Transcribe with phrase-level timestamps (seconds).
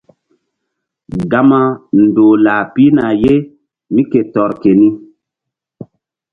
[1.31, 1.61] Gama
[2.01, 3.33] ndoh lah pihna ye
[3.93, 4.89] mí ke tɔr keni.